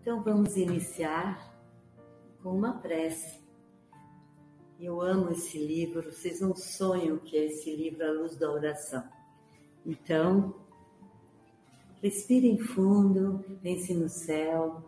Então 0.00 0.22
vamos 0.22 0.56
iniciar 0.56 1.54
com 2.42 2.56
uma 2.56 2.72
prece. 2.78 3.38
Eu 4.80 4.98
amo 5.02 5.30
esse 5.30 5.58
livro, 5.58 6.02
vocês 6.02 6.40
não 6.40 6.56
sonham 6.56 7.18
que 7.18 7.36
é 7.36 7.44
esse 7.44 7.76
livro 7.76 8.02
A 8.06 8.10
Luz 8.10 8.34
da 8.34 8.50
Oração. 8.50 9.04
Então, 9.84 10.54
respirem 12.00 12.58
fundo, 12.58 13.44
pense 13.62 13.92
no 13.92 14.08
céu, 14.08 14.82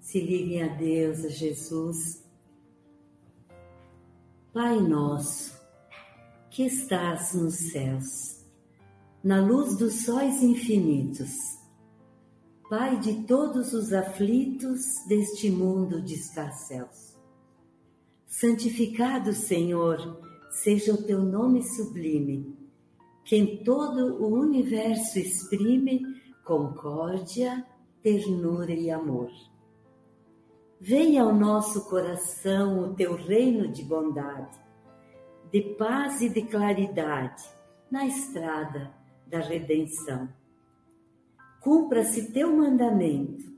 se 0.00 0.20
liguem 0.20 0.64
a 0.64 0.74
Deus, 0.74 1.24
a 1.24 1.28
Jesus. 1.28 2.24
Pai 4.52 4.80
nosso, 4.80 5.56
que 6.50 6.64
estás 6.64 7.32
nos 7.34 7.54
céus, 7.70 8.44
na 9.22 9.40
luz 9.40 9.76
dos 9.76 10.04
sóis 10.04 10.42
infinitos, 10.42 11.59
Pai 12.70 13.00
de 13.00 13.24
todos 13.24 13.72
os 13.72 13.92
aflitos 13.92 14.80
deste 15.08 15.50
mundo 15.50 16.00
de 16.00 16.14
escarcéus. 16.14 17.18
Santificado, 18.28 19.32
Senhor, 19.32 20.20
seja 20.50 20.94
o 20.94 21.02
teu 21.02 21.20
nome 21.20 21.64
sublime, 21.64 22.56
que 23.24 23.34
em 23.34 23.64
todo 23.64 24.22
o 24.22 24.28
universo 24.38 25.18
exprime 25.18 26.00
concórdia, 26.44 27.66
ternura 28.04 28.72
e 28.72 28.88
amor. 28.88 29.32
Venha 30.78 31.24
ao 31.24 31.34
nosso 31.34 31.90
coração 31.90 32.84
o 32.84 32.94
teu 32.94 33.16
reino 33.16 33.66
de 33.66 33.82
bondade, 33.82 34.56
de 35.50 35.60
paz 35.74 36.20
e 36.20 36.28
de 36.28 36.42
claridade 36.42 37.42
na 37.90 38.06
estrada 38.06 38.94
da 39.26 39.40
redenção 39.40 40.28
Cumpra-se 41.60 42.32
teu 42.32 42.56
mandamento, 42.56 43.52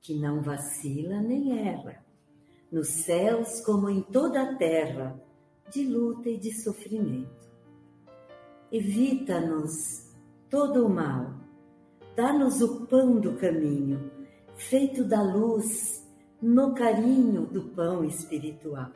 que 0.00 0.18
não 0.18 0.42
vacila 0.42 1.20
nem 1.20 1.68
erra, 1.68 2.04
nos 2.70 2.88
céus 2.88 3.60
como 3.60 3.88
em 3.88 4.02
toda 4.02 4.42
a 4.42 4.56
terra, 4.56 5.22
de 5.70 5.84
luta 5.84 6.28
e 6.28 6.36
de 6.36 6.52
sofrimento. 6.60 7.48
Evita-nos 8.72 10.10
todo 10.50 10.84
o 10.84 10.88
mal, 10.88 11.32
dá-nos 12.16 12.60
o 12.60 12.86
pão 12.86 13.20
do 13.20 13.36
caminho, 13.36 14.10
feito 14.56 15.04
da 15.04 15.22
luz, 15.22 16.04
no 16.42 16.74
carinho 16.74 17.46
do 17.46 17.68
pão 17.70 18.04
espiritual. 18.04 18.90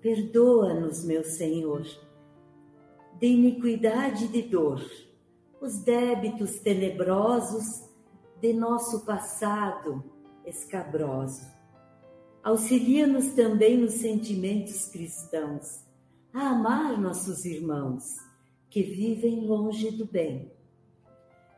Perdoa-nos, 0.00 1.04
meu 1.04 1.22
Senhor, 1.22 1.86
de 3.20 3.26
iniquidade 3.26 4.24
e 4.24 4.28
de 4.28 4.42
dor 4.42 5.05
os 5.60 5.78
débitos 5.78 6.58
tenebrosos 6.60 7.84
de 8.40 8.52
nosso 8.52 9.04
passado 9.04 10.04
escabroso. 10.44 11.46
Auxilia-nos 12.42 13.28
também 13.34 13.76
nos 13.76 13.94
sentimentos 13.94 14.86
cristãos, 14.86 15.84
a 16.32 16.50
amar 16.50 17.00
nossos 17.00 17.44
irmãos 17.44 18.04
que 18.68 18.82
vivem 18.82 19.46
longe 19.46 19.90
do 19.90 20.06
bem. 20.06 20.52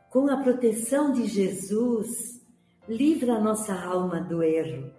Com 0.09 0.27
a 0.29 0.37
proteção 0.37 1.11
de 1.11 1.25
Jesus, 1.25 2.41
livra 2.87 3.39
nossa 3.39 3.73
alma 3.73 4.19
do 4.19 4.41
erro, 4.41 4.91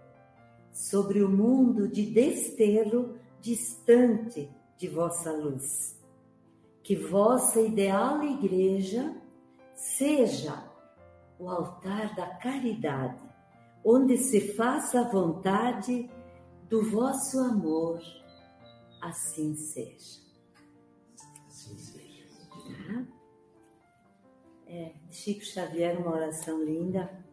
sobre 0.72 1.22
o 1.22 1.28
mundo 1.28 1.88
de 1.88 2.06
desterro 2.06 3.16
distante 3.40 4.48
de 4.76 4.86
vossa 4.86 5.32
luz 5.32 5.99
que 6.90 6.96
vossa 6.96 7.60
ideal 7.60 8.20
igreja 8.20 9.14
seja 9.76 10.60
o 11.38 11.48
altar 11.48 12.16
da 12.16 12.26
caridade, 12.34 13.22
onde 13.84 14.18
se 14.18 14.54
faça 14.56 15.02
a 15.02 15.08
vontade 15.08 16.10
do 16.68 16.90
vosso 16.90 17.38
amor, 17.38 18.00
assim 19.00 19.54
seja. 19.54 20.20
Assim 21.46 21.78
seja. 21.78 22.26
Tá? 22.50 23.06
É, 24.66 24.92
Chico 25.12 25.44
Xavier, 25.44 25.96
uma 25.96 26.10
oração 26.10 26.60
linda. 26.64 27.24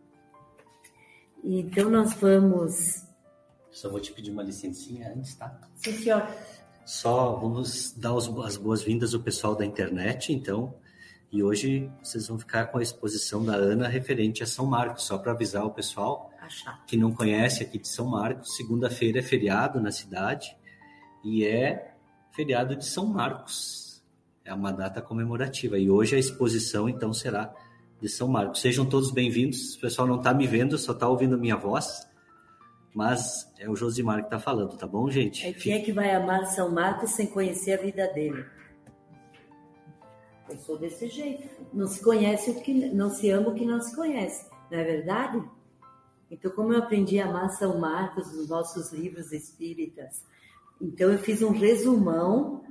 Então 1.43 1.89
nós 1.89 2.13
vamos. 2.13 3.07
Só 3.71 3.89
vou 3.89 3.99
te 3.99 4.13
pedir 4.13 4.29
uma 4.29 4.43
licencinha 4.43 5.11
antes, 5.11 5.33
tá? 5.33 5.59
Sim, 5.77 5.93
senhor. 5.93 6.21
Só 6.87 7.33
vamos 7.33 7.91
dar 7.97 8.15
as 8.15 8.55
boas-vindas 8.55 9.13
ao 9.13 9.19
pessoal 9.19 9.53
da 9.53 9.65
internet, 9.65 10.31
então. 10.31 10.73
E 11.29 11.43
hoje 11.43 11.91
vocês 12.01 12.29
vão 12.29 12.39
ficar 12.39 12.67
com 12.67 12.77
a 12.77 12.81
exposição 12.81 13.43
da 13.43 13.55
Ana 13.55 13.89
referente 13.89 14.41
a 14.41 14.45
São 14.45 14.65
Marcos, 14.65 15.03
só 15.03 15.17
para 15.17 15.33
avisar 15.33 15.65
o 15.65 15.71
pessoal 15.71 16.31
que 16.87 16.95
não 16.95 17.11
conhece 17.13 17.61
aqui 17.61 17.77
de 17.77 17.89
São 17.89 18.05
Marcos. 18.05 18.55
Segunda-feira 18.55 19.19
é 19.19 19.21
feriado 19.21 19.81
na 19.81 19.91
cidade 19.91 20.55
e 21.25 21.43
é 21.43 21.93
feriado 22.31 22.73
de 22.73 22.85
São 22.85 23.05
Marcos. 23.05 24.01
É 24.45 24.53
uma 24.53 24.71
data 24.71 25.01
comemorativa. 25.01 25.77
E 25.77 25.89
hoje 25.89 26.15
a 26.15 26.19
exposição, 26.19 26.87
então, 26.87 27.11
será 27.11 27.53
de 28.01 28.07
São 28.07 28.29
Marcos. 28.29 28.61
Sejam 28.61 28.85
todos 28.85 29.11
bem-vindos. 29.11 29.75
O 29.75 29.81
pessoal 29.81 30.07
não 30.07 30.19
está 30.19 30.33
me 30.33 30.47
vendo, 30.47 30.77
só 30.77 30.93
está 30.93 31.09
ouvindo 31.09 31.37
minha 31.37 31.57
voz 31.57 32.06
mas 32.93 33.51
é 33.59 33.69
o 33.69 33.75
Josimar 33.75 34.19
que 34.19 34.25
está 34.25 34.39
falando, 34.39 34.77
tá 34.77 34.87
bom, 34.87 35.09
gente? 35.09 35.45
É 35.45 35.53
quem 35.53 35.73
é 35.73 35.81
que 35.81 35.91
vai 35.91 36.13
amar 36.13 36.45
São 36.47 36.71
Marcos 36.71 37.11
sem 37.11 37.27
conhecer 37.27 37.73
a 37.73 37.81
vida 37.81 38.07
dele? 38.07 38.45
Eu 40.49 40.57
sou 40.57 40.77
desse 40.77 41.07
jeito. 41.07 41.47
Não 41.73 41.87
se 41.87 42.01
conhece 42.01 42.51
o 42.51 42.61
que 42.61 42.89
não 42.89 43.09
se 43.09 43.29
ama 43.29 43.49
o 43.49 43.53
que 43.53 43.65
não 43.65 43.81
se 43.81 43.95
conhece, 43.95 44.49
não 44.71 44.79
é 44.79 44.83
verdade? 44.83 45.43
Então, 46.29 46.51
como 46.51 46.73
eu 46.73 46.79
aprendi 46.79 47.19
a 47.19 47.27
amar 47.27 47.49
São 47.51 47.79
Marcos 47.79 48.33
nos 48.33 48.49
nossos 48.49 48.91
livros 48.91 49.31
espíritas, 49.31 50.25
então 50.81 51.11
eu 51.11 51.19
fiz 51.19 51.41
um 51.41 51.51
resumão 51.51 52.63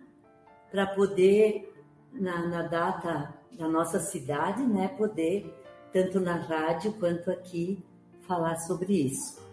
para 0.70 0.86
poder 0.86 1.72
na, 2.12 2.46
na 2.46 2.62
data 2.62 3.34
da 3.52 3.68
nossa 3.68 3.98
cidade, 3.98 4.62
né, 4.62 4.88
poder 4.88 5.54
tanto 5.92 6.20
na 6.20 6.36
rádio 6.36 6.92
quanto 6.94 7.30
aqui 7.30 7.82
falar 8.26 8.56
sobre 8.58 9.06
isso. 9.06 9.45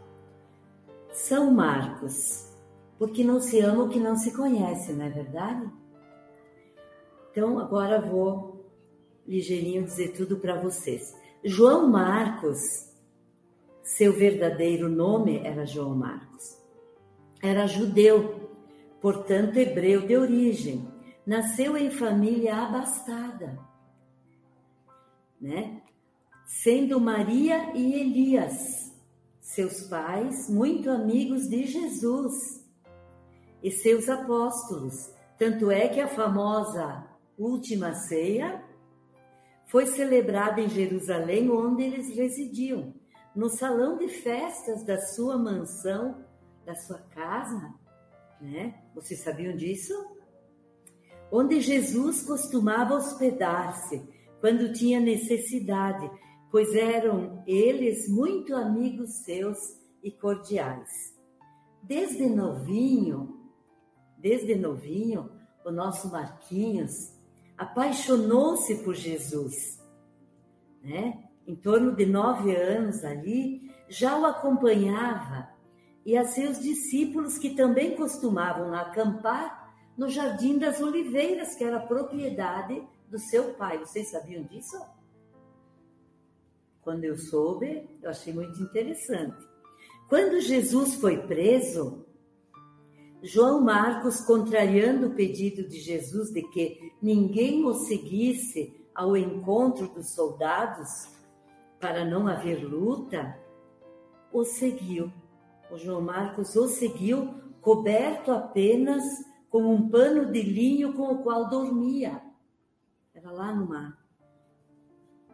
São 1.13 1.51
Marcos, 1.51 2.51
porque 2.97 3.23
não 3.23 3.39
se 3.39 3.59
ama 3.59 3.83
o 3.83 3.89
que 3.89 3.99
não 3.99 4.15
se 4.17 4.35
conhece, 4.35 4.91
não 4.91 5.05
é 5.05 5.09
verdade? 5.09 5.71
Então, 7.31 7.59
agora 7.59 8.01
vou 8.01 8.65
ligeirinho 9.25 9.83
dizer 9.83 10.13
tudo 10.13 10.37
para 10.37 10.59
vocês. 10.59 11.15
João 11.43 11.87
Marcos, 11.89 12.59
seu 13.81 14.13
verdadeiro 14.13 14.89
nome 14.89 15.39
era 15.39 15.65
João 15.65 15.95
Marcos. 15.95 16.61
era 17.41 17.67
judeu, 17.67 18.49
portanto 19.01 19.57
hebreu 19.57 20.07
de 20.07 20.15
origem. 20.15 20.87
Nasceu 21.25 21.75
em 21.75 21.91
família 21.91 22.55
abastada, 22.55 23.59
né? 25.39 25.81
Sendo 26.45 26.99
Maria 26.99 27.73
e 27.75 27.93
Elias, 27.93 28.92
seus 29.53 29.81
pais, 29.83 30.49
muito 30.49 30.89
amigos 30.89 31.47
de 31.47 31.65
Jesus 31.65 32.33
e 33.61 33.69
seus 33.69 34.09
apóstolos. 34.09 35.13
Tanto 35.37 35.69
é 35.69 35.87
que 35.87 36.01
a 36.01 36.07
famosa 36.07 37.07
última 37.37 37.93
ceia 37.93 38.63
foi 39.67 39.85
celebrada 39.85 40.59
em 40.59 40.69
Jerusalém, 40.69 41.51
onde 41.51 41.83
eles 41.83 42.15
residiam, 42.15 42.93
no 43.35 43.47
salão 43.47 43.97
de 43.97 44.07
festas 44.07 44.83
da 44.83 44.99
sua 44.99 45.37
mansão, 45.37 46.23
da 46.65 46.73
sua 46.73 46.99
casa, 47.13 47.73
né? 48.41 48.81
Vocês 48.95 49.21
sabiam 49.21 49.55
disso? 49.55 49.93
Onde 51.31 51.61
Jesus 51.61 52.23
costumava 52.23 52.95
hospedar-se 52.95 54.03
quando 54.39 54.73
tinha 54.73 54.99
necessidade, 54.99 56.09
pois 56.53 56.75
eram 56.75 57.41
eles 57.47 58.07
muito 58.07 58.55
amigos 58.55 59.23
seus 59.25 59.57
e 60.03 60.11
cordiais. 60.11 61.17
Desde 61.81 62.29
novinho, 62.29 63.49
desde 64.19 64.53
novinho, 64.53 65.31
o 65.65 65.71
nosso 65.71 66.11
Marquinhos 66.11 67.11
apaixonou-se 67.57 68.83
por 68.83 68.93
Jesus, 68.93 69.83
né? 70.83 71.23
Em 71.47 71.55
torno 71.55 71.95
de 71.95 72.05
nove 72.05 72.55
anos 72.55 73.03
ali, 73.03 73.71
já 73.89 74.15
o 74.15 74.23
acompanhava 74.23 75.49
e 76.05 76.15
a 76.15 76.23
seus 76.23 76.59
discípulos 76.59 77.39
que 77.39 77.55
também 77.55 77.95
costumavam 77.95 78.75
acampar 78.75 79.73
no 79.97 80.07
Jardim 80.07 80.59
das 80.59 80.79
Oliveiras, 80.79 81.55
que 81.55 81.63
era 81.63 81.79
propriedade 81.79 82.79
do 83.09 83.17
seu 83.17 83.55
pai. 83.55 83.79
Vocês 83.79 84.11
sabiam 84.11 84.43
disso? 84.43 84.77
Quando 86.83 87.05
eu 87.05 87.17
soube, 87.17 87.87
eu 88.01 88.09
achei 88.09 88.33
muito 88.33 88.61
interessante. 88.61 89.47
Quando 90.09 90.41
Jesus 90.41 90.95
foi 90.95 91.17
preso, 91.25 92.05
João 93.21 93.61
Marcos, 93.61 94.19
contrariando 94.21 95.07
o 95.07 95.15
pedido 95.15 95.67
de 95.67 95.79
Jesus 95.79 96.29
de 96.29 96.41
que 96.49 96.93
ninguém 97.01 97.65
o 97.65 97.73
seguisse 97.73 98.75
ao 98.93 99.15
encontro 99.15 99.87
dos 99.87 100.09
soldados, 100.13 101.07
para 101.79 102.05
não 102.05 102.27
haver 102.27 102.63
luta, 102.63 103.37
o 104.31 104.43
seguiu. 104.43 105.11
O 105.71 105.77
João 105.77 106.01
Marcos 106.01 106.55
o 106.55 106.67
seguiu 106.67 107.33
coberto 107.61 108.31
apenas 108.31 109.03
com 109.49 109.63
um 109.73 109.89
pano 109.89 110.31
de 110.31 110.41
linho 110.41 110.93
com 110.93 111.13
o 111.13 111.23
qual 111.23 111.49
dormia. 111.49 112.21
Era 113.13 113.31
lá 113.31 113.53
numa, 113.53 113.97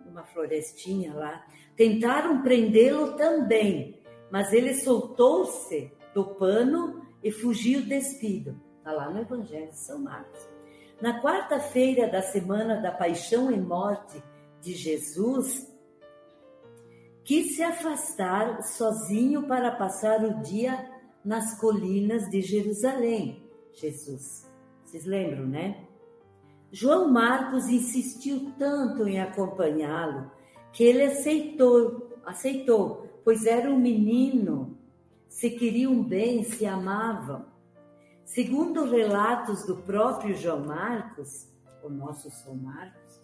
numa 0.10 0.26
florestinha 0.26 1.14
lá. 1.14 1.46
Tentaram 1.76 2.42
prendê-lo 2.42 3.16
também, 3.16 4.02
mas 4.32 4.52
ele 4.52 4.74
soltou-se 4.74 5.92
do 6.14 6.26
pano 6.36 7.06
e 7.24 7.32
fugiu 7.32 7.86
despido. 7.86 8.60
Está 8.78 8.92
lá 8.92 9.10
no 9.10 9.20
Evangelho 9.20 9.70
de 9.70 9.80
São 9.80 10.00
Marcos. 10.00 10.48
Na 11.02 11.22
quarta-feira 11.22 12.10
da 12.10 12.22
semana 12.22 12.82
da 12.82 12.92
paixão 12.92 13.52
e 13.52 13.58
morte 13.58 14.22
de 14.62 14.74
Jesus, 14.74 15.72
quis 17.24 17.56
se 17.56 17.64
afastar 17.64 18.62
sozinho 18.64 19.48
para 19.48 19.72
passar 19.72 20.24
o 20.26 20.42
dia 20.42 20.90
nas 21.24 21.60
colinas 21.60 22.30
de 22.30 22.42
Jerusalém. 22.42 23.48
Jesus. 23.74 24.50
Vocês 24.84 25.06
lembram, 25.06 25.46
né? 25.46 25.88
João 26.72 27.10
Marcos 27.10 27.68
insistiu 27.68 28.54
tanto 28.58 29.08
em 29.08 29.20
acompanhá-lo 29.20 30.32
que 30.72 30.84
ele 30.84 31.04
aceitou, 31.04 32.20
aceitou, 32.26 33.08
pois 33.24 33.46
era 33.46 33.70
um 33.70 33.80
menino 33.80 34.78
se 35.28 35.50
queriam 35.50 36.04
bem, 36.04 36.44
se 36.44 36.66
amavam. 36.66 37.46
Segundo 38.24 38.86
relatos 38.86 39.66
do 39.66 39.78
próprio 39.78 40.36
João 40.36 40.66
Marcos, 40.66 41.48
o 41.84 41.90
nosso 41.90 42.30
São 42.30 42.56
Marcos, 42.56 43.20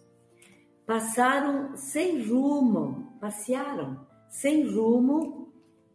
passaram 0.86 1.76
sem 1.76 2.28
rumo, 2.28 3.18
passearam 3.20 4.08
sem 4.30 4.68
rumo, 4.68 5.52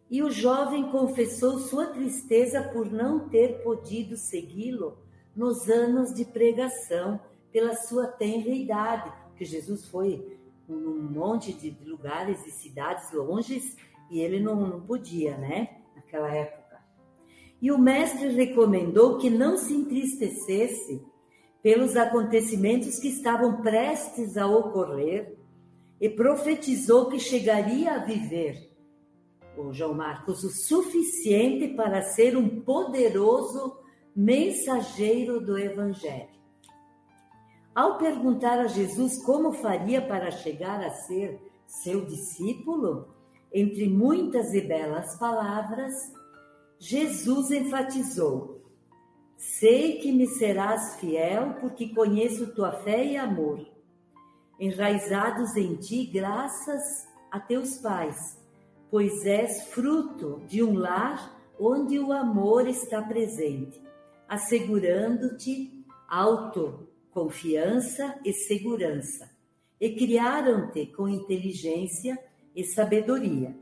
e 0.09 0.23
o 0.23 0.31
jovem 0.31 0.91
confessou 0.91 1.59
sua 1.59 1.87
tristeza 1.87 2.63
por 2.63 2.91
não 2.91 3.29
ter 3.29 3.63
podido 3.63 4.17
segui-lo 4.17 4.99
nos 5.35 5.69
anos 5.69 6.13
de 6.13 6.25
pregação 6.25 7.21
pela 7.53 7.75
sua 7.75 8.07
tenra 8.07 8.51
idade, 8.51 9.13
que 9.37 9.45
Jesus 9.45 9.87
foi 9.87 10.39
num 10.69 11.03
monte 11.03 11.53
de 11.53 11.77
lugares 11.85 12.47
e 12.47 12.51
cidades 12.51 13.13
longes 13.13 13.77
e 14.11 14.21
ele 14.21 14.41
não, 14.41 14.57
não 14.57 14.81
podia, 14.81 15.37
né? 15.37 15.81
naquela 15.95 16.35
época. 16.35 16.81
E 17.63 17.71
o 17.71 17.79
mestre 17.79 18.29
recomendou 18.29 19.19
que 19.19 19.29
não 19.31 19.57
se 19.57 19.75
entristecesse 19.75 21.05
pelos 21.63 21.97
acontecimentos 21.97 22.99
que 22.99 23.09
estavam 23.09 23.61
prestes 23.61 24.37
a 24.37 24.47
ocorrer 24.47 25.37
e 26.01 26.09
profetizou 26.09 27.11
que 27.11 27.19
chegaria 27.19 27.93
a 27.93 27.99
viver, 27.99 28.71
o 29.57 29.73
João 29.73 29.93
Marcos, 29.93 30.43
o 30.43 30.49
suficiente 30.49 31.75
para 31.75 32.01
ser 32.03 32.35
um 32.37 32.63
poderoso 32.63 33.77
mensageiro 34.17 35.39
do 35.39 35.59
Evangelho. 35.59 36.40
Ao 37.75 37.99
perguntar 37.99 38.59
a 38.59 38.67
Jesus 38.67 39.23
como 39.23 39.53
faria 39.53 40.03
para 40.03 40.31
chegar 40.31 40.83
a 40.83 40.91
ser 40.91 41.41
seu 41.67 42.05
discípulo, 42.05 43.15
entre 43.53 43.89
muitas 43.89 44.53
e 44.55 44.61
belas 44.61 45.17
palavras, 45.19 45.95
Jesus 46.79 47.51
enfatizou: 47.51 48.61
Sei 49.37 49.99
que 49.99 50.11
me 50.11 50.27
serás 50.27 50.97
fiel, 50.97 51.55
porque 51.61 51.95
conheço 51.95 52.55
tua 52.55 52.73
fé 52.73 53.05
e 53.05 53.17
amor, 53.17 53.65
enraizados 54.59 55.57
em 55.57 55.77
ti, 55.77 56.07
graças 56.07 57.09
a 57.31 57.39
teus 57.39 57.79
pais, 57.79 58.39
pois 58.91 59.25
és 59.25 59.65
fruto 59.69 60.43
de 60.49 60.63
um 60.63 60.77
lar 60.77 61.39
onde 61.59 61.99
o 62.01 62.13
amor 62.13 62.67
está 62.67 63.01
presente, 63.01 63.81
assegurando-te 64.29 65.85
autoconfiança 67.11 68.19
e 68.25 68.33
segurança. 68.33 69.31
E 69.81 69.91
criaram-te 69.91 70.87
com 70.87 71.09
inteligência 71.09 72.19
e 72.55 72.65
sabedoria. 72.65 73.57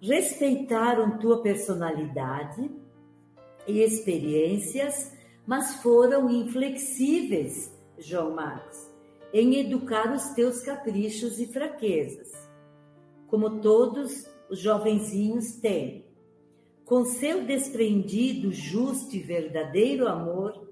Respeitaram 0.00 1.18
tua 1.18 1.42
personalidade 1.42 2.70
e 3.66 3.80
experiências, 3.80 5.12
mas 5.46 5.76
foram 5.76 6.30
inflexíveis, 6.30 7.72
João 7.98 8.34
Marcos, 8.34 8.90
em 9.32 9.58
educar 9.60 10.12
os 10.12 10.30
teus 10.30 10.60
caprichos 10.62 11.38
e 11.38 11.46
fraquezas, 11.46 12.30
como 13.26 13.60
todos 13.60 14.26
os 14.50 14.58
jovenzinhos 14.58 15.56
têm. 15.56 16.04
Com 16.84 17.04
seu 17.04 17.44
desprendido, 17.44 18.52
justo 18.52 19.16
e 19.16 19.20
verdadeiro 19.20 20.06
amor, 20.06 20.66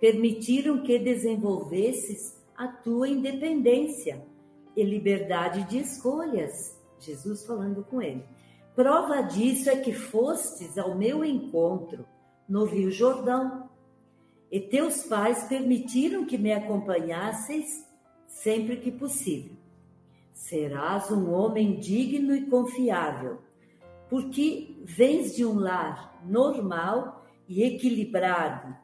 permitiram 0.00 0.82
que 0.82 0.98
desenvolvesses 0.98 2.36
a 2.56 2.68
tua 2.68 3.08
independência 3.08 4.22
e 4.76 4.82
liberdade 4.82 5.68
de 5.68 5.78
escolhas. 5.78 6.76
Jesus 6.98 7.44
falando 7.44 7.84
com 7.84 8.00
ele. 8.00 8.24
Prova 8.74 9.22
disso 9.22 9.70
é 9.70 9.76
que 9.76 9.92
fostes 9.92 10.76
ao 10.76 10.94
meu 10.94 11.24
encontro 11.24 12.06
no 12.48 12.64
Rio 12.64 12.90
Jordão, 12.90 13.68
e 14.50 14.60
teus 14.60 15.02
pais 15.04 15.44
permitiram 15.44 16.24
que 16.24 16.38
me 16.38 16.52
acompanhasseis 16.52 17.84
sempre 18.26 18.76
que 18.76 18.92
possível. 18.92 19.56
Serás 20.32 21.10
um 21.10 21.32
homem 21.32 21.80
digno 21.80 22.34
e 22.36 22.46
confiável, 22.46 23.38
porque 24.08 24.76
vens 24.84 25.34
de 25.34 25.44
um 25.44 25.58
lar 25.58 26.22
normal 26.24 27.26
e 27.48 27.64
equilibrado, 27.64 28.76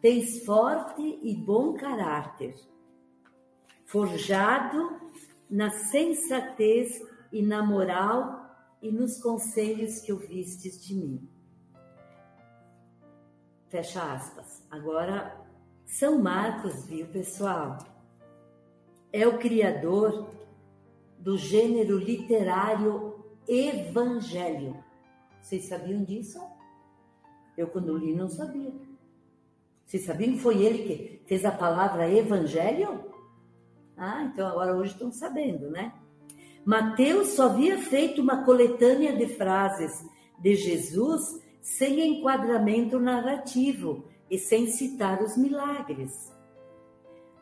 tens 0.00 0.44
forte 0.44 1.18
e 1.22 1.34
bom 1.34 1.74
caráter, 1.74 2.54
forjado 3.84 5.00
na 5.50 5.70
sensatez 5.70 7.02
e 7.32 7.42
na 7.42 7.64
moral 7.64 8.48
e 8.80 8.92
nos 8.92 9.20
conselhos 9.20 10.00
que 10.00 10.12
ouvistes 10.12 10.84
de 10.84 10.94
mim. 10.94 11.28
Fecha 13.68 14.02
aspas. 14.12 14.62
Agora, 14.70 15.44
São 15.84 16.18
Marcos, 16.18 16.86
viu, 16.86 17.06
pessoal? 17.08 17.78
É 19.12 19.26
o 19.26 19.38
criador 19.38 20.30
do 21.18 21.36
gênero 21.36 21.98
literário 21.98 23.24
evangelho. 23.46 24.82
Vocês 25.40 25.64
sabiam 25.64 26.04
disso? 26.04 26.40
Eu, 27.56 27.68
quando 27.68 27.96
li, 27.96 28.14
não 28.14 28.28
sabia. 28.28 28.72
Vocês 29.88 30.04
sabiam 30.04 30.34
que 30.34 30.40
foi 30.40 30.62
ele 30.62 30.84
que 30.84 31.22
fez 31.24 31.46
a 31.46 31.50
palavra 31.50 32.06
evangelho? 32.12 33.06
Ah, 33.96 34.22
então 34.24 34.46
agora 34.46 34.76
hoje 34.76 34.92
estão 34.92 35.10
sabendo, 35.10 35.70
né? 35.70 35.94
Mateus 36.62 37.28
só 37.28 37.46
havia 37.46 37.78
feito 37.78 38.20
uma 38.20 38.44
coletânea 38.44 39.16
de 39.16 39.26
frases 39.28 40.04
de 40.38 40.54
Jesus 40.56 41.40
sem 41.62 42.18
enquadramento 42.18 42.98
narrativo 43.00 44.04
e 44.30 44.38
sem 44.38 44.66
citar 44.66 45.22
os 45.22 45.38
milagres. 45.38 46.30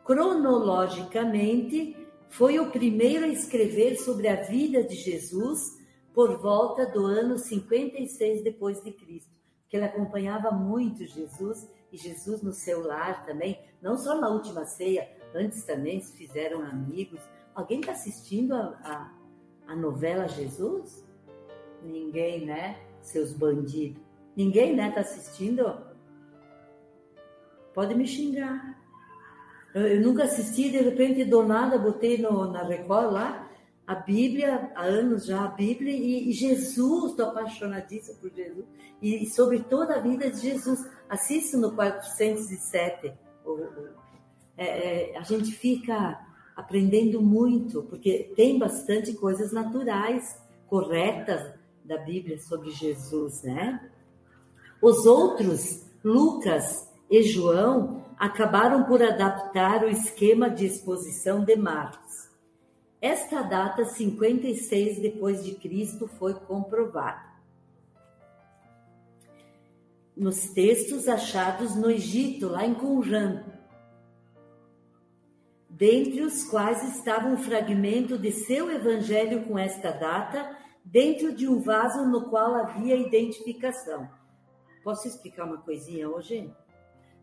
Cronologicamente, 0.04 1.96
foi 2.28 2.60
o 2.60 2.70
primeiro 2.70 3.24
a 3.24 3.28
escrever 3.28 3.96
sobre 3.96 4.28
a 4.28 4.36
vida 4.44 4.84
de 4.84 4.94
Jesus 4.94 5.76
por 6.14 6.40
volta 6.40 6.86
do 6.86 7.06
ano 7.06 7.38
56 7.38 8.44
depois 8.44 8.80
de 8.84 8.92
Cristo, 8.92 9.34
que 9.68 9.76
ele 9.76 9.86
acompanhava 9.86 10.52
muito 10.52 11.04
Jesus 11.04 11.66
e 11.92 11.96
Jesus 11.96 12.42
no 12.42 12.52
seu 12.52 12.86
lar 12.86 13.24
também, 13.24 13.60
não 13.80 13.96
só 13.96 14.20
na 14.20 14.28
última 14.28 14.64
ceia, 14.64 15.08
antes 15.34 15.64
também 15.64 16.00
se 16.00 16.16
fizeram 16.16 16.62
amigos. 16.62 17.20
Alguém 17.54 17.80
está 17.80 17.92
assistindo 17.92 18.54
a, 18.54 18.78
a, 18.84 19.72
a 19.72 19.76
novela 19.76 20.28
Jesus? 20.28 21.04
Ninguém, 21.82 22.44
né? 22.44 22.80
Seus 23.00 23.32
bandidos. 23.32 24.02
Ninguém, 24.36 24.74
né? 24.74 24.88
Está 24.88 25.00
assistindo? 25.00 25.86
Pode 27.72 27.94
me 27.94 28.06
xingar. 28.06 28.76
Eu, 29.74 29.86
eu, 29.86 30.00
nunca 30.00 30.24
assisti, 30.24 30.70
de 30.70 30.78
repente, 30.78 31.24
do 31.24 31.42
nada, 31.42 31.78
botei 31.78 32.18
no, 32.18 32.50
na 32.50 32.62
Record 32.62 33.12
lá, 33.12 33.45
a 33.86 33.94
Bíblia, 33.94 34.72
há 34.74 34.82
anos 34.82 35.26
já, 35.26 35.44
a 35.44 35.48
Bíblia, 35.48 35.92
e, 35.92 36.32
Jesus, 36.32 37.10
estou 37.10 37.26
apaixonadíssima 37.26 38.18
por 38.18 38.30
Jesus, 38.32 38.66
e, 39.00 39.26
sobre 39.26 39.60
toda 39.60 39.94
a 39.94 40.00
vida 40.00 40.28
de 40.30 40.40
Jesus. 40.40 40.84
Assisto 41.08 41.56
no 41.56 41.72
407. 41.72 43.12
O, 43.44 43.52
o, 43.52 43.88
é, 44.56 45.12
é, 45.12 45.18
a 45.18 45.22
gente 45.22 45.52
fica 45.52 46.18
aprendendo 46.56 47.22
muito, 47.22 47.82
porque 47.84 48.32
tem 48.34 48.58
bastante 48.58 49.14
coisas 49.14 49.52
naturais, 49.52 50.36
corretas 50.66 51.54
da 51.84 51.98
Bíblia 51.98 52.40
sobre 52.40 52.70
Jesus, 52.70 53.42
né? 53.42 53.88
Os 54.82 55.06
outros, 55.06 55.86
Lucas 56.02 56.90
e 57.08 57.22
João, 57.22 58.04
acabaram 58.18 58.84
por 58.84 59.02
adaptar 59.02 59.84
o 59.84 59.88
esquema 59.88 60.50
de 60.50 60.66
exposição 60.66 61.44
de 61.44 61.54
Marcos. 61.54 62.05
Esta 63.00 63.42
data, 63.42 63.84
56 63.84 65.00
depois 65.00 65.44
de 65.44 65.54
Cristo, 65.54 66.08
foi 66.08 66.34
comprovada. 66.34 67.36
Nos 70.16 70.48
textos 70.54 71.06
achados 71.06 71.76
no 71.76 71.90
Egito, 71.90 72.48
lá 72.48 72.64
em 72.64 72.74
Qumran, 72.74 73.44
dentre 75.68 76.22
os 76.22 76.44
quais 76.44 76.96
estava 76.96 77.28
um 77.28 77.36
fragmento 77.36 78.16
de 78.16 78.32
seu 78.32 78.70
evangelho 78.70 79.44
com 79.44 79.58
esta 79.58 79.90
data, 79.90 80.56
dentro 80.82 81.34
de 81.34 81.46
um 81.46 81.60
vaso 81.60 82.06
no 82.06 82.30
qual 82.30 82.54
havia 82.54 82.96
identificação. 82.96 84.08
Posso 84.82 85.06
explicar 85.06 85.44
uma 85.44 85.58
coisinha 85.58 86.08
hoje? 86.08 86.50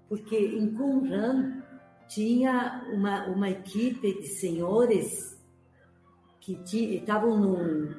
Porque 0.08 0.38
em 0.38 0.72
Qumran 0.76 1.64
tinha 2.08 2.86
uma, 2.94 3.26
uma 3.28 3.50
equipe 3.50 4.20
de 4.20 4.28
senhores 4.28 5.33
que 6.44 6.96
estavam 6.96 7.38
num, 7.38 7.96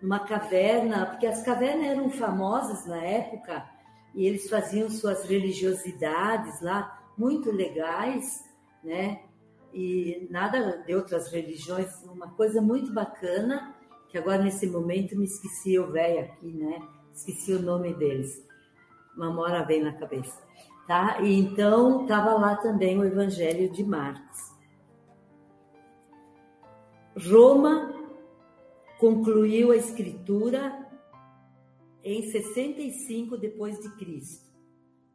numa 0.00 0.20
caverna, 0.20 1.06
porque 1.06 1.26
as 1.26 1.42
cavernas 1.42 1.86
eram 1.86 2.10
famosas 2.10 2.86
na 2.86 2.96
época 3.04 3.64
e 4.14 4.26
eles 4.26 4.48
faziam 4.48 4.88
suas 4.88 5.24
religiosidades 5.28 6.60
lá, 6.62 7.02
muito 7.16 7.50
legais, 7.50 8.24
né? 8.82 9.20
E 9.72 10.26
nada 10.30 10.82
de 10.86 10.94
outras 10.94 11.30
religiões, 11.30 11.92
uma 12.04 12.30
coisa 12.30 12.62
muito 12.62 12.92
bacana, 12.92 13.74
que 14.08 14.16
agora 14.16 14.42
nesse 14.42 14.66
momento 14.66 15.16
me 15.16 15.24
esqueci 15.24 15.78
o 15.78 15.90
velho 15.90 16.20
aqui, 16.20 16.52
né? 16.52 16.80
Esqueci 17.12 17.52
o 17.52 17.62
nome 17.62 17.92
deles. 17.94 18.42
Uma 19.16 19.30
mora 19.30 19.64
vem 19.64 19.82
na 19.82 19.92
cabeça. 19.92 20.42
Tá? 20.86 21.20
E 21.20 21.38
então 21.38 22.02
estava 22.02 22.34
lá 22.34 22.56
também 22.56 22.98
o 22.98 23.04
Evangelho 23.04 23.70
de 23.72 23.82
Marcos. 23.84 24.53
Roma 27.16 27.92
concluiu 28.98 29.70
a 29.70 29.76
escritura 29.76 30.84
em 32.02 32.30
65 32.30 33.36
depois 33.36 33.78
de 33.78 33.88
Cristo. 33.96 34.52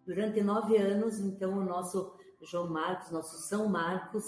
Durante 0.05 0.41
nove 0.41 0.77
anos, 0.77 1.19
então, 1.19 1.57
o 1.57 1.63
nosso 1.63 2.15
João 2.41 2.69
Marcos, 2.69 3.11
nosso 3.11 3.37
São 3.49 3.67
Marcos, 3.67 4.23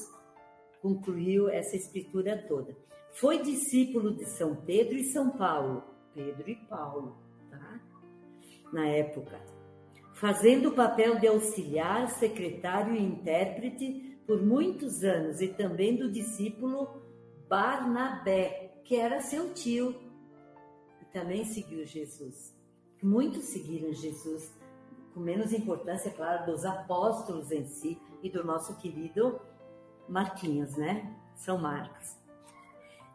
concluiu 0.82 1.48
essa 1.48 1.78
escritura 1.78 2.38
toda. 2.46 2.76
Foi 3.14 3.42
discípulo 3.42 4.16
de 4.16 4.26
São 4.26 4.56
Pedro 4.56 4.96
e 4.96 5.06
São 5.06 5.32
Paulo, 5.32 5.84
Pedro 6.14 6.50
e 6.50 6.56
Paulo, 6.68 7.18
tá? 7.50 7.80
Na 8.72 8.86
época, 8.88 9.40
fazendo 10.14 10.70
o 10.70 10.76
papel 10.76 11.20
de 11.20 11.28
auxiliar, 11.28 12.10
secretário 12.10 12.96
e 12.96 13.02
intérprete 13.02 14.20
por 14.28 14.42
muitos 14.42 15.04
anos 15.04 15.42
e 15.42 15.48
também 15.48 15.96
do 15.96 16.12
discípulo 16.12 17.01
Barnabé, 17.52 18.82
que 18.86 18.96
era 18.96 19.20
seu 19.20 19.54
tio, 19.54 19.94
e 21.02 21.06
também 21.12 21.44
seguiu 21.44 21.86
Jesus. 21.86 22.56
Muitos 23.04 23.44
seguiram 23.44 23.92
Jesus, 23.92 24.50
com 25.14 25.20
menos 25.20 25.52
importância, 25.52 26.12
claro, 26.12 26.50
dos 26.50 26.64
apóstolos 26.64 27.52
em 27.52 27.66
si 27.66 28.02
e 28.24 28.30
do 28.30 28.42
nosso 28.42 28.78
querido 28.78 29.38
Marquinhos, 30.08 30.78
né? 30.78 31.14
São 31.36 31.58
Marcos. 31.58 32.18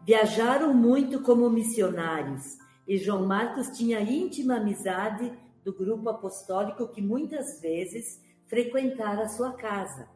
Viajaram 0.05 0.75
muito 0.75 1.23
como 1.23 1.49
missionários 1.49 2.59
e 2.87 2.99
João 2.99 3.25
Marcos 3.25 3.71
tinha 3.71 4.03
íntima 4.03 4.57
amizade 4.57 5.33
do 5.65 5.73
grupo 5.73 6.11
apostólico 6.11 6.89
que 6.89 7.01
muitas 7.01 7.59
vezes 7.63 8.23
frequentara 8.47 9.31
sua 9.31 9.55
casa. 9.55 10.15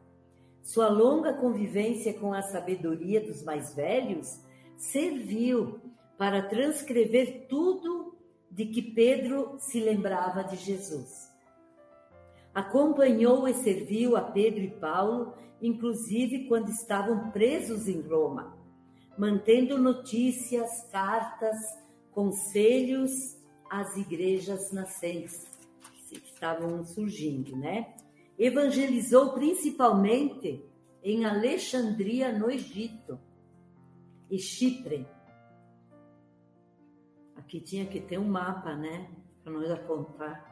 Sua 0.63 0.89
longa 0.89 1.33
convivência 1.33 2.13
com 2.13 2.33
a 2.33 2.41
sabedoria 2.41 3.19
dos 3.19 3.43
mais 3.43 3.73
velhos 3.73 4.39
serviu 4.77 5.79
para 6.17 6.41
transcrever 6.43 7.47
tudo 7.47 8.15
de 8.49 8.65
que 8.65 8.81
Pedro 8.81 9.55
se 9.59 9.79
lembrava 9.79 10.43
de 10.43 10.55
Jesus. 10.57 11.31
Acompanhou 12.53 13.47
e 13.47 13.53
serviu 13.53 14.15
a 14.17 14.21
Pedro 14.21 14.59
e 14.59 14.71
Paulo, 14.71 15.33
inclusive 15.61 16.47
quando 16.47 16.69
estavam 16.69 17.31
presos 17.31 17.87
em 17.87 18.01
Roma, 18.01 18.57
mantendo 19.17 19.77
notícias, 19.77 20.87
cartas, 20.91 21.57
conselhos 22.11 23.37
as 23.69 23.95
igrejas 23.95 24.71
nascentes 24.73 25.47
que 26.09 26.17
estavam 26.17 26.85
surgindo, 26.85 27.55
né? 27.55 27.93
Evangelizou 28.37 29.33
principalmente 29.33 30.63
em 31.03 31.25
Alexandria, 31.25 32.31
no 32.37 32.49
Egito, 32.49 33.19
e 34.29 34.37
Chipre. 34.39 35.07
Aqui 37.35 37.59
tinha 37.59 37.85
que 37.85 37.99
ter 37.99 38.17
um 38.17 38.27
mapa, 38.27 38.75
né? 38.75 39.09
Para 39.43 39.53
nós 39.53 39.69
apontar. 39.69 40.49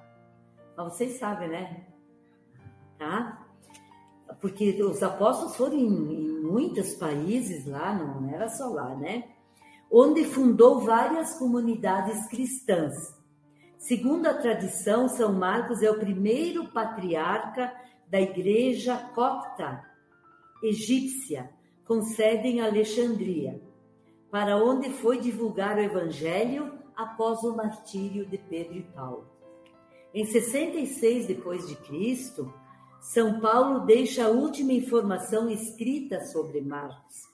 Mas 0.75 0.93
vocês 0.93 1.17
sabem, 1.17 1.49
né? 1.49 1.87
Tá? 2.97 3.47
Porque 4.41 4.81
os 4.83 5.01
apóstolos 5.01 5.55
foram 5.55 5.75
em, 5.75 5.87
em 5.87 6.41
muitos 6.41 6.95
países 6.95 7.65
lá, 7.65 7.93
não 7.93 8.29
era 8.29 8.49
só 8.49 8.67
lá, 8.67 8.95
né? 8.95 9.35
onde 9.91 10.23
fundou 10.25 10.81
várias 10.81 11.37
comunidades 11.37 12.27
cristãs. 12.27 12.93
Segundo 13.79 14.27
a 14.27 14.33
tradição, 14.35 15.07
São 15.07 15.33
Marcos 15.33 15.81
é 15.81 15.89
o 15.89 15.97
primeiro 15.97 16.67
patriarca 16.67 17.73
da 18.07 18.21
igreja 18.21 18.95
copta 19.15 19.83
egípcia, 20.61 21.49
com 21.85 22.03
sede 22.03 22.49
em 22.49 22.61
Alexandria, 22.61 23.59
para 24.29 24.57
onde 24.57 24.91
foi 24.91 25.19
divulgar 25.19 25.77
o 25.77 25.81
evangelho 25.81 26.77
após 26.95 27.41
o 27.43 27.55
martírio 27.55 28.25
de 28.27 28.37
Pedro 28.37 28.77
e 28.77 28.83
Paulo. 28.83 29.27
Em 30.13 30.25
66 30.25 31.25
depois 31.25 31.67
de 31.67 31.75
Cristo, 31.77 32.53
São 33.01 33.39
Paulo 33.39 33.85
deixa 33.85 34.25
a 34.25 34.29
última 34.29 34.73
informação 34.73 35.49
escrita 35.49 36.21
sobre 36.25 36.61
Marcos 36.61 37.29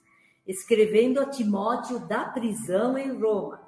escrevendo 0.48 1.20
a 1.20 1.26
Timóteo 1.26 2.00
da 2.00 2.26
prisão 2.26 2.98
em 2.98 3.20
Roma. 3.20 3.65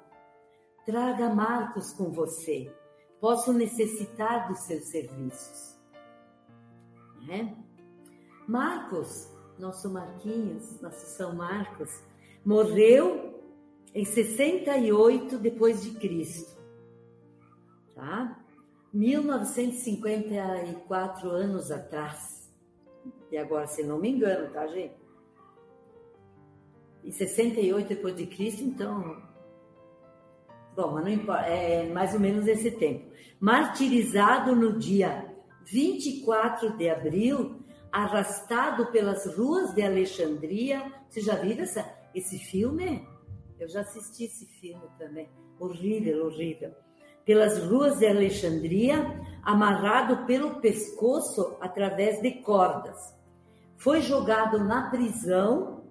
Traga 0.88 1.28
Marcos 1.28 1.92
com 1.92 2.10
você, 2.10 2.74
posso 3.20 3.52
necessitar 3.52 4.48
dos 4.48 4.60
seus 4.60 4.84
serviços. 4.84 5.78
Né? 7.26 7.54
Marcos, 8.48 9.30
nosso 9.58 9.90
Marquinhos, 9.90 10.80
nosso 10.80 11.04
São 11.14 11.36
Marcos, 11.36 11.90
morreu 12.42 13.38
em 13.94 14.06
68 14.06 15.36
depois 15.36 15.82
de 15.82 15.90
Cristo. 15.90 16.56
Tá? 17.94 18.42
1954 18.90 21.28
anos 21.28 21.70
atrás. 21.70 22.50
E 23.30 23.36
agora, 23.36 23.66
se 23.66 23.82
não 23.82 23.98
me 23.98 24.08
engano, 24.08 24.50
tá, 24.54 24.66
gente? 24.68 24.96
Em 27.04 27.10
68 27.10 27.88
depois 27.88 28.16
de 28.16 28.26
Cristo, 28.26 28.62
então. 28.62 29.28
Bom, 30.78 30.92
mas 30.92 31.04
não 31.06 31.10
importa, 31.10 31.42
é 31.46 31.88
mais 31.88 32.14
ou 32.14 32.20
menos 32.20 32.46
esse 32.46 32.70
tempo. 32.70 33.10
Martirizado 33.40 34.54
no 34.54 34.78
dia 34.78 35.26
24 35.64 36.76
de 36.76 36.88
abril, 36.88 37.64
arrastado 37.90 38.86
pelas 38.92 39.26
ruas 39.36 39.74
de 39.74 39.82
Alexandria. 39.82 40.80
Você 41.08 41.20
já 41.20 41.34
viu 41.34 41.60
essa, 41.60 41.84
esse 42.14 42.38
filme? 42.38 43.04
Eu 43.58 43.68
já 43.68 43.80
assisti 43.80 44.26
esse 44.26 44.46
filme 44.60 44.84
também. 44.96 45.28
Horrível, 45.58 46.26
horrível. 46.26 46.70
Pelas 47.26 47.58
ruas 47.64 47.98
de 47.98 48.06
Alexandria, 48.06 49.04
amarrado 49.42 50.26
pelo 50.26 50.60
pescoço 50.60 51.56
através 51.60 52.22
de 52.22 52.40
cordas. 52.42 52.96
Foi 53.78 54.00
jogado 54.00 54.60
na 54.60 54.90
prisão. 54.90 55.82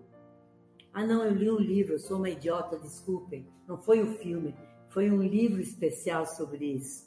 Ah, 0.94 1.06
não, 1.06 1.25
eu 1.25 1.34
li 1.34 1.51
um 1.51 1.60
livro, 1.60 1.96
eu 1.96 2.00
sou 2.00 2.15
uma 2.15 2.29
idiota, 2.29 2.79
desculpem. 2.79 3.46
Não 3.67 3.77
foi 3.77 4.01
o 4.01 4.17
filme, 4.20 4.56
foi 4.98 5.12
um 5.12 5.22
livro 5.22 5.62
especial 5.62 6.25
sobre 6.25 6.74
isso. 6.74 7.06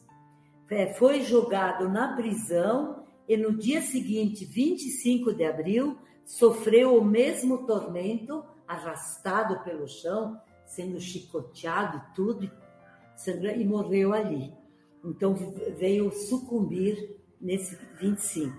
É, 0.71 0.95
foi 0.95 1.23
jogado 1.23 1.89
na 1.89 2.15
prisão 2.15 3.05
e 3.29 3.37
no 3.37 3.59
dia 3.59 3.83
seguinte, 3.83 4.45
25 4.45 5.35
de 5.35 5.45
abril, 5.45 5.99
sofreu 6.25 6.97
o 6.97 7.05
mesmo 7.05 7.67
tormento, 7.67 8.45
arrastado 8.65 9.65
pelo 9.65 9.89
chão, 9.89 10.41
sendo 10.65 11.01
chicoteado 11.01 12.01
tudo, 12.15 12.49
e 13.59 13.65
morreu 13.65 14.13
ali. 14.13 14.55
Então 15.05 15.35
veio 15.77 16.13
sucumbir 16.13 17.17
nesse 17.41 17.77
25. 18.01 18.57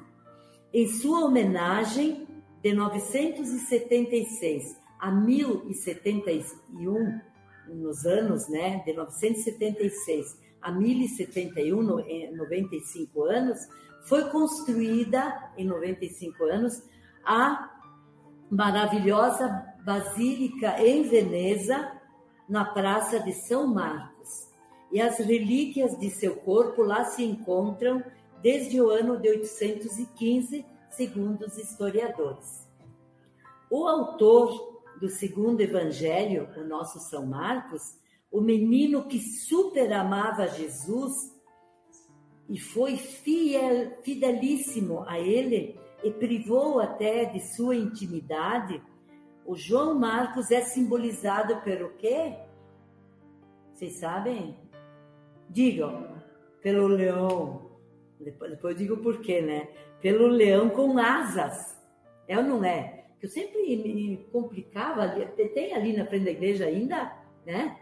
Em 0.73 0.89
sua 0.89 1.23
homenagem, 1.23 2.27
de 2.61 2.73
976 2.73 4.77
a 4.99 5.09
1071, 5.09 7.30
nos 7.67 8.05
anos, 8.05 8.47
né, 8.49 8.83
de 8.85 8.93
976 8.93 10.39
a 10.61 10.71
1071, 10.71 11.81
95 12.35 13.23
anos, 13.23 13.59
foi 14.03 14.29
construída 14.29 15.51
em 15.57 15.65
95 15.65 16.43
anos 16.45 16.83
a 17.25 17.71
maravilhosa 18.49 19.65
Basílica 19.83 20.79
em 20.79 21.03
Veneza, 21.03 21.91
na 22.47 22.65
Praça 22.65 23.19
de 23.19 23.33
São 23.33 23.65
Marcos. 23.65 24.49
E 24.91 24.99
as 24.99 25.17
relíquias 25.19 25.97
de 25.97 26.09
seu 26.09 26.35
corpo 26.35 26.83
lá 26.83 27.05
se 27.05 27.23
encontram 27.23 28.03
desde 28.41 28.81
o 28.81 28.89
ano 28.89 29.17
de 29.17 29.29
815, 29.29 30.65
segundo 30.89 31.45
os 31.45 31.57
historiadores. 31.57 32.67
O 33.69 33.87
autor 33.87 34.70
do 35.01 35.09
segundo 35.09 35.61
evangelho, 35.61 36.47
o 36.55 36.63
nosso 36.63 36.99
São 36.99 37.25
Marcos, 37.25 37.81
o 38.31 38.39
menino 38.39 39.07
que 39.07 39.19
super 39.19 39.91
amava 39.91 40.47
Jesus 40.47 41.11
e 42.47 42.59
foi 42.59 42.97
fiel, 42.97 43.99
fidelíssimo 44.03 45.03
a 45.07 45.19
ele 45.19 45.75
e 46.03 46.11
privou 46.11 46.79
até 46.79 47.25
de 47.25 47.39
sua 47.55 47.75
intimidade, 47.75 48.79
o 49.43 49.55
João 49.55 49.97
Marcos 49.97 50.51
é 50.51 50.61
simbolizado 50.61 51.61
pelo 51.61 51.89
quê? 51.93 52.37
Vocês 53.73 53.99
sabem? 53.99 54.55
Digam, 55.49 56.15
pelo 56.61 56.85
leão. 56.85 57.71
Depois, 58.19 58.51
depois 58.51 58.75
eu 58.75 58.77
digo 58.77 58.97
por 58.97 59.19
quê, 59.21 59.41
né? 59.41 59.67
Pelo 59.99 60.27
leão 60.27 60.69
com 60.69 60.99
asas. 60.99 61.75
É 62.27 62.37
ou 62.37 62.43
não 62.43 62.63
é? 62.63 63.00
Que 63.21 63.27
eu 63.27 63.29
sempre 63.29 63.77
me 63.77 64.17
complicava, 64.31 65.07
tem 65.53 65.75
ali 65.75 65.95
na 65.95 66.07
frente 66.07 66.25
da 66.25 66.31
igreja 66.31 66.65
ainda, 66.65 67.15
né? 67.45 67.77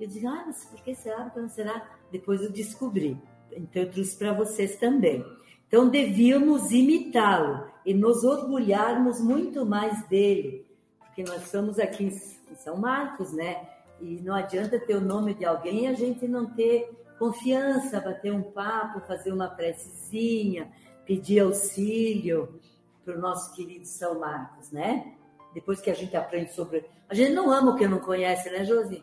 Eu 0.00 0.06
digo, 0.08 0.28
ah, 0.28 0.44
mas 0.46 0.64
por 0.66 0.80
que 0.80 0.94
será? 0.94 1.24
Por 1.24 1.32
que 1.32 1.40
não 1.40 1.48
será? 1.48 1.98
Depois 2.12 2.40
eu 2.40 2.52
descobri. 2.52 3.20
Então 3.50 3.82
eu 3.82 3.90
trouxe 3.90 4.16
para 4.16 4.32
vocês 4.32 4.76
também. 4.76 5.24
Então 5.66 5.88
devíamos 5.88 6.70
imitá-lo 6.70 7.68
e 7.84 7.92
nos 7.92 8.22
orgulharmos 8.22 9.20
muito 9.20 9.66
mais 9.66 10.06
dele, 10.06 10.64
porque 11.00 11.24
nós 11.24 11.42
estamos 11.42 11.80
aqui 11.80 12.04
em 12.04 12.54
São 12.54 12.76
Marcos, 12.76 13.32
né? 13.32 13.68
E 14.00 14.20
não 14.22 14.34
adianta 14.34 14.78
ter 14.78 14.94
o 14.94 15.00
nome 15.00 15.34
de 15.34 15.44
alguém 15.44 15.84
e 15.84 15.86
a 15.88 15.92
gente 15.94 16.28
não 16.28 16.46
ter 16.54 16.88
confiança, 17.18 18.00
bater 18.00 18.32
um 18.32 18.42
papo, 18.42 19.00
fazer 19.00 19.32
uma 19.32 19.48
precezinha, 19.48 20.70
pedir 21.04 21.40
auxílio 21.40 22.60
para 23.08 23.16
o 23.16 23.20
nosso 23.20 23.54
querido 23.54 23.86
São 23.86 24.20
Marcos, 24.20 24.70
né? 24.70 25.14
Depois 25.54 25.80
que 25.80 25.90
a 25.90 25.94
gente 25.94 26.14
aprende 26.14 26.52
sobre. 26.52 26.84
A 27.08 27.14
gente 27.14 27.32
não 27.32 27.50
ama 27.50 27.72
o 27.72 27.74
que 27.74 27.88
não 27.88 28.00
conhece, 28.00 28.50
né, 28.50 28.66
Josi? 28.66 29.02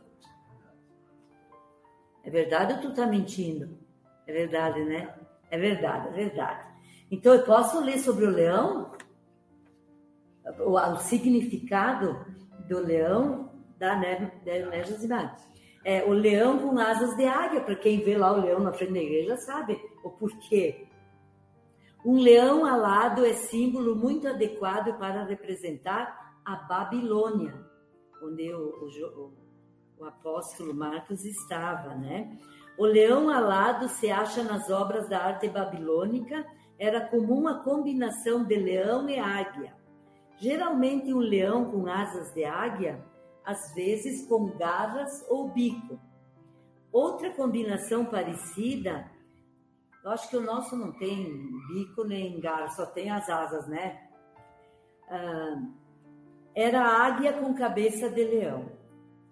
É 2.24 2.30
verdade 2.30 2.74
ou 2.74 2.82
tu 2.82 2.94
tá 2.94 3.08
mentindo? 3.08 3.80
É 4.28 4.32
verdade, 4.32 4.84
né? 4.84 5.12
É 5.50 5.58
verdade, 5.58 6.10
é 6.10 6.12
verdade. 6.12 6.68
Então 7.10 7.34
eu 7.34 7.44
posso 7.44 7.84
ler 7.84 7.98
sobre 7.98 8.26
o 8.26 8.30
leão? 8.30 8.92
O, 10.60 10.80
o 10.80 10.98
significado 10.98 12.24
do 12.68 12.80
leão 12.80 13.52
da 13.80 13.96
né, 13.96 14.32
né 14.46 14.84
Josimar? 14.84 15.36
É, 15.84 16.04
o 16.04 16.12
leão 16.12 16.60
com 16.60 16.78
asas 16.80 17.16
de 17.16 17.26
águia, 17.26 17.62
para 17.62 17.76
quem 17.76 18.04
vê 18.04 18.16
lá 18.16 18.32
o 18.32 18.42
leão 18.42 18.60
na 18.60 18.72
frente 18.72 18.94
da 18.94 19.00
igreja 19.00 19.36
sabe 19.38 19.80
o 20.04 20.12
porquê. 20.12 20.88
Um 22.06 22.20
leão 22.20 22.64
alado 22.64 23.26
é 23.26 23.34
símbolo 23.34 23.96
muito 23.96 24.28
adequado 24.28 24.96
para 25.00 25.24
representar 25.24 26.38
a 26.46 26.56
Babilônia, 26.56 27.66
onde 28.22 28.54
o, 28.54 28.60
o, 28.60 29.34
o 29.98 30.06
apóstolo 30.06 30.72
Marcos 30.72 31.26
estava, 31.26 31.96
né? 31.96 32.38
O 32.78 32.86
leão 32.86 33.28
alado 33.28 33.90
se 33.90 34.12
acha 34.12 34.44
nas 34.44 34.70
obras 34.70 35.10
da 35.10 35.20
arte 35.20 35.50
babilônica, 35.50 36.46
era 36.78 37.02
comum 37.08 37.48
a 37.48 37.64
combinação 37.64 38.44
de 38.44 38.56
leão 38.56 39.10
e 39.10 39.18
águia. 39.18 39.74
Geralmente 40.38 41.12
um 41.12 41.20
leão 41.20 41.72
com 41.72 41.88
asas 41.88 42.32
de 42.36 42.44
águia, 42.44 43.04
às 43.44 43.74
vezes 43.74 44.28
com 44.28 44.56
garras 44.58 45.26
ou 45.28 45.50
bico. 45.50 46.00
Outra 46.92 47.32
combinação 47.34 48.06
parecida, 48.06 49.10
acho 50.12 50.30
que 50.30 50.38
o 50.38 50.42
nosso 50.42 50.76
não 50.76 50.92
tem 50.92 51.50
bico 51.68 52.04
nem 52.04 52.40
garra, 52.40 52.70
só 52.70 52.86
tem 52.86 53.10
as 53.10 53.30
asas, 53.30 53.68
né? 53.68 54.08
Ah, 55.10 55.62
era 56.54 56.82
águia 56.82 57.34
com 57.34 57.54
cabeça 57.54 58.10
de 58.10 58.24
leão. 58.24 58.72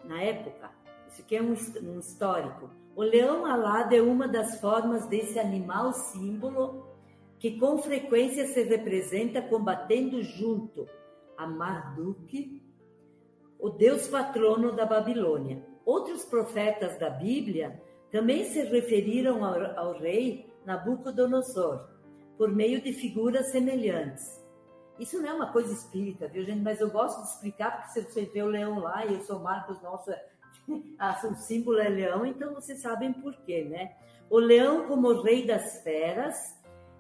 Na 0.04 0.22
época, 0.22 0.72
isso 1.10 1.22
aqui 1.22 1.36
é 1.36 1.42
um, 1.42 1.54
um 1.84 2.00
histórico 2.00 2.70
o 2.96 3.02
leão 3.02 3.46
alado 3.46 3.96
é 3.96 4.02
uma 4.02 4.28
das 4.28 4.60
formas 4.60 5.08
desse 5.08 5.40
animal 5.40 5.94
símbolo 5.94 6.86
que 7.40 7.60
com 7.60 7.80
frequência 7.80 8.46
se 8.46 8.64
representa 8.64 9.42
combatendo 9.42 10.22
junto 10.22 10.88
a 11.36 11.48
Marduk, 11.48 12.62
o 13.60 13.70
deus 13.70 14.08
patrono 14.08 14.72
da 14.72 14.86
Babilônia. 14.86 15.66
Outros 15.84 16.24
profetas 16.24 16.98
da 17.00 17.10
Bíblia 17.10 17.82
também 18.12 18.46
se 18.46 18.62
referiram 18.62 19.44
ao, 19.44 19.78
ao 19.78 20.00
rei 20.00 20.53
Nabucodonosor 20.66 21.88
por 22.38 22.50
meio 22.50 22.82
de 22.82 22.94
figuras 22.94 23.52
semelhantes. 23.52 24.42
Isso 25.00 25.22
não 25.22 25.30
é 25.30 25.34
uma 25.34 25.52
coisa 25.52 25.74
espírita, 25.74 26.28
viu, 26.28 26.46
gente? 26.46 26.62
Mas 26.62 26.80
eu 26.80 26.90
gosto 26.90 27.22
de 27.22 27.30
explicar, 27.30 27.72
porque 27.72 27.92
se 27.92 28.02
você 28.04 28.26
vê 28.26 28.42
o 28.42 28.48
leão 28.48 28.80
lá, 28.80 29.06
e 29.06 29.14
eu 29.14 29.22
sou 29.22 29.40
Marcos, 29.40 29.82
nosso 29.82 30.12
ah, 31.00 31.20
o 31.24 31.36
símbolo 31.36 31.80
é 31.80 31.90
leão, 31.90 32.26
então 32.26 32.54
vocês 32.54 32.82
sabem 32.82 33.12
por 33.14 33.36
quê, 33.46 33.64
né? 33.64 33.96
O 34.30 34.38
leão 34.38 34.88
como 34.88 35.22
rei 35.22 35.46
das 35.46 35.82
feras 35.82 36.36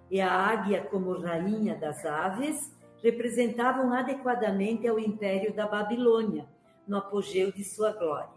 e 0.09 0.19
a 0.19 0.31
águia 0.31 0.83
como 0.85 1.19
rainha 1.19 1.75
das 1.75 2.05
aves 2.05 2.71
representavam 3.01 3.93
adequadamente 3.93 4.87
ao 4.87 4.99
império 4.99 5.53
da 5.53 5.67
Babilônia, 5.67 6.47
no 6.87 6.97
apogeu 6.97 7.51
de 7.51 7.63
sua 7.63 7.91
glória. 7.91 8.29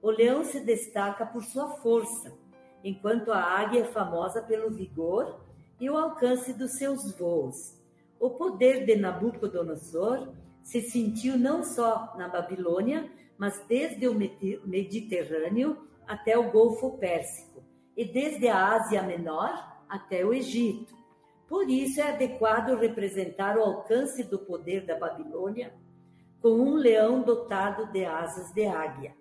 O 0.00 0.10
leão 0.10 0.44
se 0.44 0.60
destaca 0.60 1.26
por 1.26 1.42
sua 1.42 1.76
força, 1.78 2.32
enquanto 2.86 3.32
a 3.32 3.42
águia 3.42 3.80
é 3.80 3.84
famosa 3.86 4.40
pelo 4.40 4.70
vigor 4.70 5.40
e 5.80 5.90
o 5.90 5.98
alcance 5.98 6.52
dos 6.52 6.78
seus 6.78 7.10
voos. 7.18 7.56
O 8.20 8.30
poder 8.30 8.86
de 8.86 8.94
Nabucodonosor 8.94 10.28
se 10.62 10.80
sentiu 10.82 11.36
não 11.36 11.64
só 11.64 12.14
na 12.16 12.28
Babilônia, 12.28 13.10
mas 13.36 13.60
desde 13.66 14.06
o 14.06 14.14
Mediterrâneo 14.14 15.84
até 16.06 16.38
o 16.38 16.48
Golfo 16.52 16.96
Pérsico 16.96 17.60
e 17.96 18.04
desde 18.04 18.46
a 18.46 18.76
Ásia 18.76 19.02
Menor 19.02 19.52
até 19.88 20.24
o 20.24 20.32
Egito. 20.32 20.94
Por 21.48 21.68
isso 21.68 22.00
é 22.00 22.12
adequado 22.12 22.78
representar 22.78 23.58
o 23.58 23.62
alcance 23.62 24.22
do 24.22 24.38
poder 24.38 24.86
da 24.86 24.96
Babilônia 24.96 25.74
com 26.40 26.50
um 26.50 26.74
leão 26.74 27.22
dotado 27.22 27.90
de 27.90 28.04
asas 28.04 28.52
de 28.52 28.64
águia. 28.64 29.12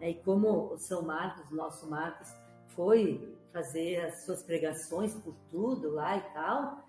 E 0.00 0.14
como 0.14 0.72
o 0.72 0.78
São 0.78 1.02
Marcos, 1.02 1.50
nosso 1.50 1.90
Marcos, 1.90 2.45
foi 2.76 3.34
fazer 3.52 4.04
as 4.04 4.24
suas 4.24 4.42
pregações 4.42 5.14
por 5.14 5.34
tudo 5.50 5.90
lá 5.90 6.16
e 6.18 6.20
tal. 6.34 6.84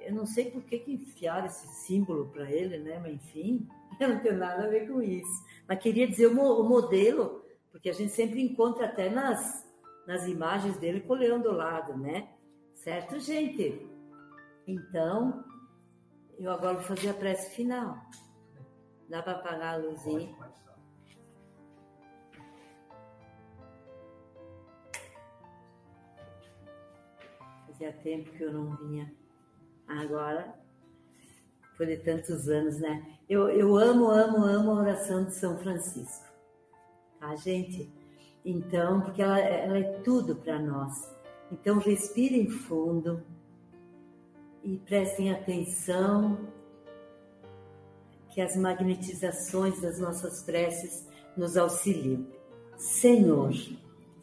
Eu 0.00 0.14
não 0.14 0.26
sei 0.26 0.50
por 0.50 0.62
que, 0.62 0.78
que 0.80 0.92
enfiaram 0.92 1.46
esse 1.46 1.66
símbolo 1.86 2.28
para 2.28 2.50
ele, 2.50 2.78
né? 2.78 2.98
Mas 2.98 3.14
enfim, 3.14 3.66
eu 4.00 4.08
não 4.10 4.20
tenho 4.20 4.36
nada 4.36 4.64
a 4.64 4.68
ver 4.68 4.88
com 4.88 5.00
isso. 5.00 5.44
Mas 5.66 5.78
queria 5.78 6.06
dizer 6.08 6.26
o, 6.26 6.34
mo- 6.34 6.60
o 6.60 6.68
modelo, 6.68 7.44
porque 7.70 7.88
a 7.88 7.92
gente 7.92 8.12
sempre 8.12 8.42
encontra 8.42 8.86
até 8.86 9.08
nas, 9.08 9.64
nas 10.06 10.26
imagens 10.26 10.76
dele 10.78 11.00
com 11.00 11.12
o 11.14 11.16
leão 11.16 11.40
do 11.40 11.52
lado, 11.52 11.96
né? 11.96 12.28
Certo, 12.74 13.18
gente? 13.18 13.86
Então, 14.66 15.44
eu 16.38 16.50
agora 16.52 16.74
vou 16.74 16.82
fazer 16.84 17.10
a 17.10 17.14
prece 17.14 17.54
final. 17.54 17.96
Dá 19.08 19.22
para 19.22 19.32
apagar 19.32 19.74
a 19.74 19.76
luzinha? 19.78 20.36
Fazia 27.78 27.92
tempo 28.02 28.32
que 28.32 28.42
eu 28.42 28.52
não 28.52 28.76
vinha. 28.76 29.12
Agora, 29.86 30.52
foi 31.76 31.86
de 31.86 31.98
tantos 31.98 32.48
anos, 32.48 32.80
né? 32.80 33.06
Eu, 33.28 33.48
eu 33.50 33.76
amo, 33.76 34.10
amo, 34.10 34.42
amo 34.42 34.72
a 34.72 34.80
oração 34.80 35.24
de 35.24 35.34
São 35.34 35.56
Francisco. 35.58 36.26
Tá, 37.20 37.36
gente? 37.36 37.88
Então, 38.44 39.00
porque 39.00 39.22
ela, 39.22 39.38
ela 39.38 39.78
é 39.78 40.00
tudo 40.00 40.34
para 40.34 40.58
nós. 40.58 41.08
Então, 41.52 41.78
respirem 41.78 42.50
fundo 42.50 43.22
e 44.64 44.76
prestem 44.78 45.30
atenção 45.30 46.48
que 48.30 48.40
as 48.40 48.56
magnetizações 48.56 49.80
das 49.80 50.00
nossas 50.00 50.42
preces 50.42 51.06
nos 51.36 51.56
auxiliam. 51.56 52.26
Senhor, 52.76 53.52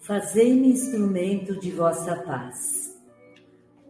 fazei-me 0.01 0.73
instrumento 0.73 1.57
de 1.57 1.71
vossa 1.71 2.17
paz. 2.17 2.84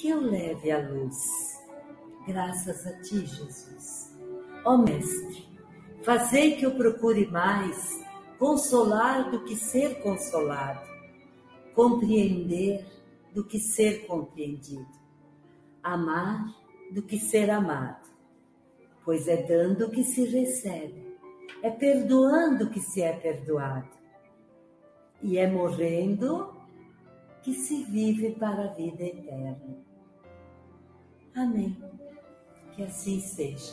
que 0.00 0.08
eu 0.08 0.20
leve 0.20 0.70
a 0.70 0.78
luz. 0.78 1.60
Graças 2.26 2.86
a 2.86 3.02
ti, 3.02 3.26
Jesus. 3.26 4.18
Ó 4.64 4.78
Mestre, 4.78 5.46
fazei 6.02 6.56
que 6.56 6.64
eu 6.64 6.74
procure 6.74 7.26
mais 7.26 8.00
consolar 8.38 9.30
do 9.30 9.44
que 9.44 9.54
ser 9.54 10.00
consolado, 10.02 10.88
compreender 11.74 12.86
do 13.34 13.44
que 13.44 13.58
ser 13.58 14.06
compreendido, 14.06 14.88
amar 15.82 16.46
do 16.90 17.02
que 17.02 17.18
ser 17.18 17.50
amado, 17.50 18.08
pois 19.04 19.28
é 19.28 19.42
dando 19.42 19.90
que 19.90 20.02
se 20.02 20.24
recebe, 20.24 21.14
é 21.62 21.70
perdoando 21.70 22.70
que 22.70 22.80
se 22.80 23.02
é 23.02 23.12
perdoado, 23.12 23.90
e 25.22 25.36
é 25.36 25.46
morrendo 25.46 26.54
que 27.42 27.52
se 27.52 27.84
vive 27.84 28.30
para 28.32 28.64
a 28.64 28.74
vida 28.74 29.04
eterna. 29.04 29.89
Amém. 31.34 31.76
Que 32.72 32.82
assim 32.82 33.20
seja. 33.20 33.72